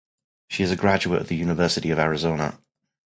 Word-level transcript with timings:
She 0.47 0.63
is 0.63 0.71
a 0.71 0.75
graduate 0.75 1.21
of 1.21 1.27
the 1.27 1.35
University 1.35 1.91
of 1.91 1.99
Arizona. 1.99 2.57